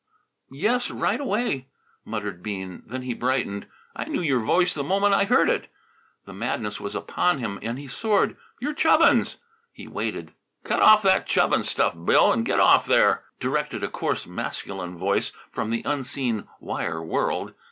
"Yes, 0.49 0.89
right 0.89 1.21
away," 1.21 1.67
muttered 2.05 2.41
Bean. 2.41 2.81
Then 2.87 3.03
he 3.03 3.13
brightened. 3.13 3.67
"I 3.95 4.05
knew 4.05 4.23
your 4.23 4.39
voice 4.39 4.73
the 4.73 4.83
moment 4.83 5.13
I 5.13 5.25
heard 5.25 5.47
it." 5.47 5.69
The 6.25 6.33
madness 6.33 6.79
was 6.81 6.95
upon 6.95 7.37
him 7.37 7.59
and 7.61 7.77
he 7.77 7.87
soared. 7.87 8.35
"You're 8.59 8.73
Chubbins!" 8.73 9.37
He 9.71 9.87
waited. 9.87 10.31
"Cut 10.63 10.81
out 10.81 11.03
the 11.03 11.21
Chubbins 11.23 11.69
stuff, 11.69 11.93
Bill, 11.93 12.33
and 12.33 12.43
get 12.43 12.59
off 12.59 12.87
there!" 12.87 13.25
directed 13.39 13.83
a 13.83 13.89
coarse 13.89 14.25
masculine 14.25 14.97
voice 14.97 15.33
from 15.51 15.69
the 15.69 15.83
unseen 15.85 16.47
wire 16.59 16.99
world. 17.03 17.53